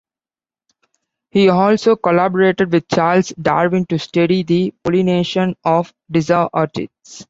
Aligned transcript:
He 1.29 1.47
also 1.49 1.95
collaborated 1.95 2.71
with 2.73 2.87
Charles 2.87 3.29
Darwin 3.39 3.85
to 3.85 3.99
study 3.99 4.41
the 4.41 4.73
pollination 4.83 5.55
of 5.63 5.93
"Disa" 6.09 6.49
orchids. 6.51 6.89